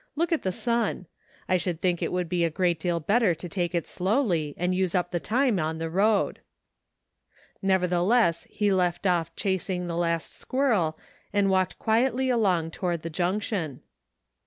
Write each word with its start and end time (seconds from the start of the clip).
Look 0.15 0.31
at 0.31 0.41
the 0.41 0.51
sun. 0.51 1.05
I 1.47 1.57
should 1.57 1.79
think 1.79 2.01
it 2.01 2.11
would 2.11 2.27
be 2.27 2.43
a 2.43 2.49
great 2.49 2.79
deal 2.79 2.99
better 2.99 3.35
to 3.35 3.47
take 3.47 3.75
it 3.75 3.85
slowly 3.87 4.55
and 4.57 4.73
use 4.73 4.95
up 4.95 5.11
the 5.11 5.19
time 5.19 5.59
on 5.59 5.77
tlie 5.77 5.93
road." 5.93 6.39
Nevertheless 7.61 8.47
he 8.49 8.73
left 8.73 9.05
off 9.05 9.35
chasing 9.35 9.85
the 9.85 9.95
last 9.95 10.33
squirrel 10.33 10.97
and 11.31 11.51
walked 11.51 11.77
quietly 11.77 12.31
along 12.31 12.71
toward 12.71 13.03
the 13.03 13.11
junction. 13.11 13.81